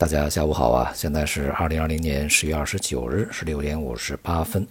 [0.00, 0.90] 大家下午好啊！
[0.94, 4.66] 现在是二零二零年十月二十九日十六点五十八分。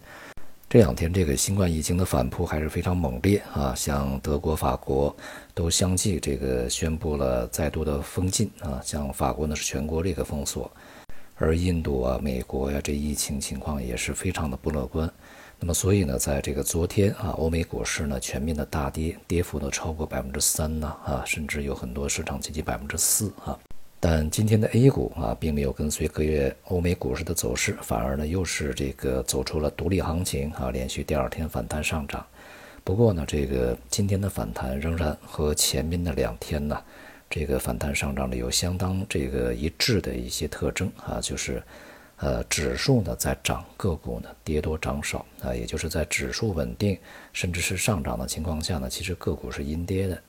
[0.67, 5.15] 这两天这个新冠疫情的反扑还是非常猛烈啊，像德国、法国
[5.53, 10.71] 都相继这个宣布了再度的封禁啊，像法国呢是全国这个封锁，
[11.35, 15.07] 而印度啊、美国呀这疫情情况也是非常的不乐观。
[15.59, 23.55] 那么所以呢，在这个昨天啊，欧美股市呢全面的大跌，跌幅都超过百分之三呢啊，甚至有很多市场接近百分之四啊。
[24.01, 32.25] 但今天的 A 股啊，并没有跟随隔夜欧美股市的走势，反而呢又是这个走出了独立行情啊，连续第二天反弹上涨。
[32.85, 36.81] 不过呢，这个今天的反弹仍然和前面的两天呢，
[37.29, 41.61] 这个反弹上涨的有相当这个一致的一些特征啊，就是
[42.15, 46.97] 呃指数呢在涨，个股呢跌多涨少啊，也就是在指数稳定
[47.33, 50.23] 甚至是上涨的情况下呢，其实个股是阴跌的。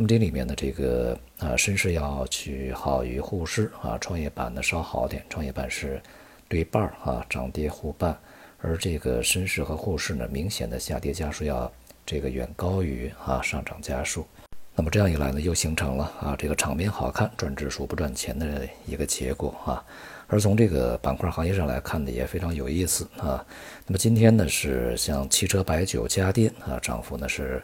[0.00, 6.00] 那么这里面的这个啊，深市要去好于沪市啊，创业板呢稍好点，创业板是
[6.48, 8.18] 对半儿啊，涨跌互半，
[8.62, 11.70] 而这个深市和沪市呢，明显的下跌家数要
[12.06, 14.26] 这个远高于啊上涨家数。
[14.74, 19.84] 那么这样一来呢，又形成了啊这个场面好看，赚指数不赚钱的一个结果啊。
[20.28, 23.44] 而从这个板块行业上来看呢，也非常有意思啊。
[23.86, 27.62] 那么今天呢，是像汽车、白酒、家电啊，涨幅呢是。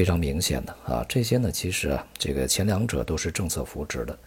[0.00, 4.18] 非常明显的啊，这些呢，其实啊，这个前两者都是政策扶持的，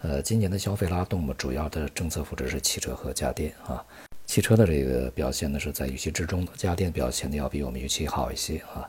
[0.00, 3.84] 呃，今年的消费拉动嘛，主要的政策扶持是汽车和家电啊。
[4.24, 8.88] 汽车的这个表现呢是在预期之中的，家电表现的要比我们预期好一些啊。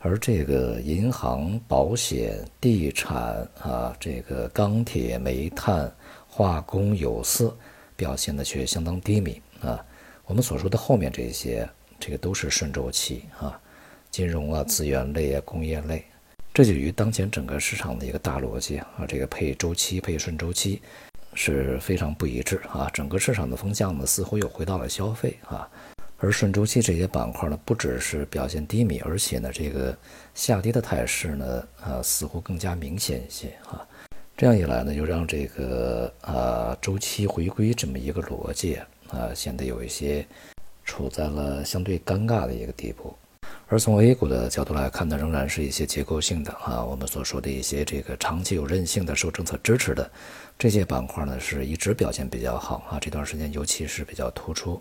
[0.00, 5.88] 而这个银行、保险、地产啊，这个钢铁、煤炭、
[6.26, 7.56] 化工、有色
[7.94, 9.86] 表现的却相当低迷啊。
[10.24, 11.68] 我们所说的后面这些，
[12.00, 13.60] 这个都是顺周期啊。
[14.16, 16.02] 金融啊，资源类啊，工业类，
[16.54, 20.80] 这就与当前整个市场的一个大逻辑啊，这个配周期、配顺周期
[21.34, 22.88] 是非常不一致啊。
[22.94, 25.68] 整个市场的风向呢，似乎又回到了消费啊，
[26.16, 29.94] 而顺周期这些板块呢，不只是表现低迷，而且呢，这个
[30.34, 33.86] 下跌的态势呢，啊，似乎更加明显一些啊。
[34.34, 38.78] 这样一来呢，就让这个啊周期回归这么一个逻辑
[39.10, 40.26] 啊，显得有一些
[40.86, 43.14] 处在了相对尴尬的一个地步。
[43.68, 50.08] 而从 A 股的角度来看呢，仍然是一些结构性的啊，我们所说的一些这个长期有韧性的、受政策支持的
[50.56, 52.98] 这些板块呢，是一直表现比较好啊。
[53.00, 54.80] 这段时间尤其是比较突出。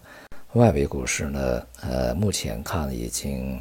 [0.53, 3.59] 外围股市呢，呃，目前看已经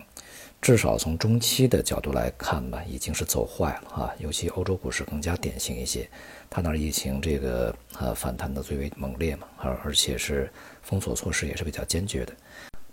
[0.60, 4.14] 至少从中期的角度来看吧，已经是走坏了啊。
[4.18, 6.06] 尤其欧洲股市更加典型一些，
[6.50, 10.52] 它那儿疫情这个呃反弹的最为猛烈嘛，而而且是
[10.82, 12.32] 封锁措施也是比较坚决的。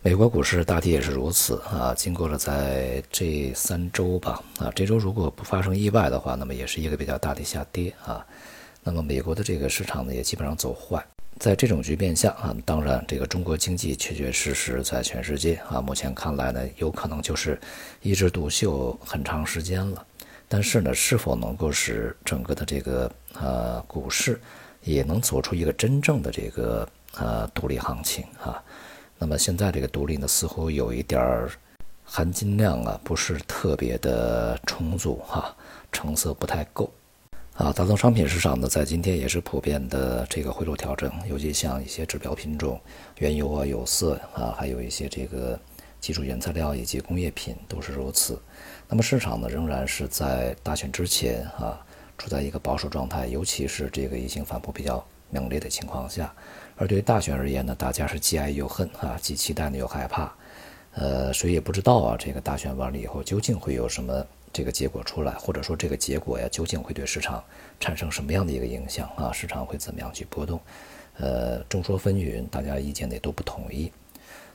[0.03, 8.25] 美国股市大体也是如此啊，经过了在这三周吧啊，这周如果不发生意外的话，那么也是一个比较大的下跌啊。
[8.83, 11.05] 那么美国的这个市场呢，也基本上走坏。
[11.37, 17.59] 在这种局面下啊，当然这个中国经济确确实实在全世界啊，目前看来呢，有可能就是
[18.01, 20.03] 一枝独秀很长时间了。
[20.47, 24.41] 但是呢，是否能够使整个的这个呃股市
[24.81, 28.59] 也能走出一个真正的这个呃独立行情啊？
[29.21, 31.51] 那么现在这个独立呢，似乎有一点儿
[32.03, 35.55] 含金量啊，不是特别的充足哈，
[35.91, 36.91] 成色不太够
[37.53, 37.71] 啊。
[37.71, 42.81] 大宗商品市场呢，在今天也是普遍的这个回落调整，尤其像一些指标品种，
[43.19, 45.57] 原油啊、有色啊，还有一些这个
[45.99, 48.41] 基础原材料以及工业品都是如此。
[48.89, 51.79] 那么市场呢，仍然是在大选之前啊，
[52.17, 56.31] 处在一个保守状态，尤其是这个疫情反复比较能力的情况下。
[56.77, 60.33] 而对于大选而言呢，大家是既爱又恨啊，既期待呢又害怕，
[60.93, 67.43] 呃，谁也不知道啊，这个大选完了以后究竟会有什么这个结果出来，或者说这个结果呀，究竟会对市场
[67.79, 69.31] 产生什么样的一个影响啊？
[69.31, 70.59] 市场会怎么样去波动？
[71.17, 73.91] 呃，众说纷纭，大家意见呢也都不统一。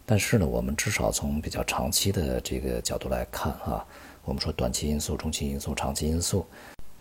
[0.05, 3.85] 但是呢，我们至少从比较长期的这个角度来看啊，
[4.25, 6.45] 我们说短期因素、中期因素、长期因素。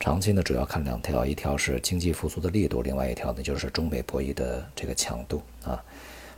[0.06, 5.84] 长期呢，主要看两条，一条是经济复苏的力度，另外一条呢就是中美博弈的这个强度啊。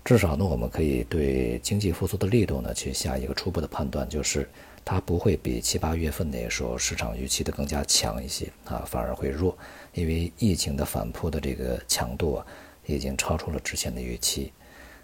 [0.06, 4.50] 至少呢，我们可以对经济复苏的力度呢去下一个初步的判断，就是
[4.86, 9.58] 它不会比七八月份那时候市场预期的更加强一些啊，反而会弱，
[9.92, 12.46] 因为疫情的反扑的这个强度啊
[12.86, 14.54] 已经超出了之前的预期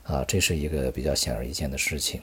[0.04, 2.22] 啊，这是一个比较显而易见的事情。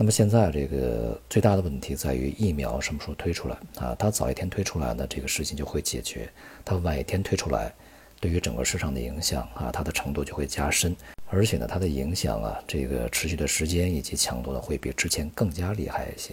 [0.00, 3.96] 那么现在这个最大的问题在于疫苗什么时候推出来啊？
[3.98, 6.20] 它早一天推出来呢，这个事情就会解决；
[6.64, 7.74] 它晚一天推出来，
[8.20, 10.94] 对于整个市场的影响啊，它的程度就会加深，
[11.28, 16.32] 而且呢，它的影响啊，这个持续的时间以及强度呢，会比之前更加厉害一些。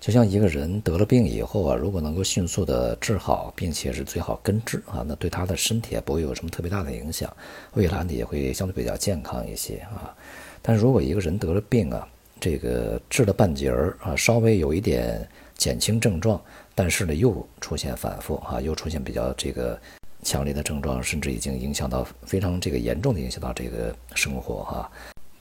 [0.00, 7.32] 就像一个人得了病以后啊，如果能够迅速的治好，并且是最好根治啊，那对他的身体也不会有什么特别大的影响，
[7.74, 10.12] 未来呢也会相对比较健康一些啊。
[10.60, 16.40] 但如果一个人得了病啊，这个治了半截儿啊，稍微有一点减轻症状，
[16.74, 19.80] 但是呢又出现反复啊，又出现比较这个
[20.22, 24.90] 强烈的症状，甚至已经影响到非常这个严重的影响到这个生活哈。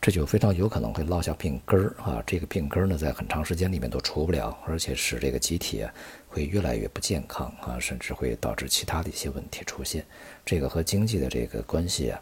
[0.02, 2.22] 这就非常有可能会落下病根儿啊！
[2.28, 5.92] 这个病根儿呢，在很长时间里面都除不了，而且使这个机体啊
[6.28, 10.06] 会越来越不健康啊，甚至会导致其他的一些问题出现。
[10.46, 12.22] 这个和经济的这个关系啊，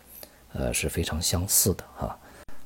[0.54, 2.18] 呃是非常相似的啊。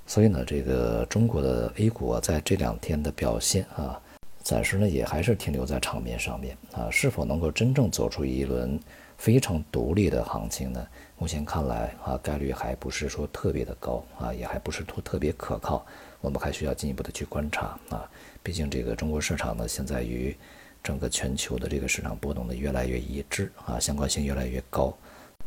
[0.08, 4.02] 所以呢，这个中国的 A 股在这两天的表现啊，
[4.42, 8.80] 暂时呢也还是停留在场面上面啊，是否能够真正走出一轮
[9.18, 10.88] 非常独立的行情呢？
[11.18, 15.86] 目前看来啊，概率还不是说特别的高啊，也还不是特特别可靠，
[16.22, 18.10] 我们还需要进一步的去观察啊。
[18.42, 20.34] 毕竟这个中国市场呢，现在与
[20.82, 24.96] 整个全球的这个市场波动的越来越一致啊，相关性越来越高。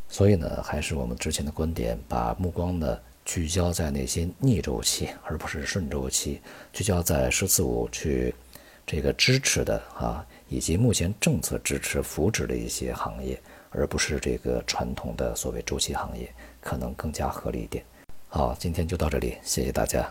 [0.07, 2.99] 所以呢，还是我们之前的观点，把目光呢
[3.32, 6.41] 聚焦在那些逆周期，而不是顺周期，
[6.73, 8.35] 聚焦在“十四五”去
[8.85, 13.41] 这个支持的啊，以及目前政策支持扶持的一些行业。
[13.71, 16.29] 而不是这个传统的所谓周期行业，
[16.61, 17.85] 可能更加合理一点。
[18.27, 20.09] 好，今天就到这里，谢谢大家。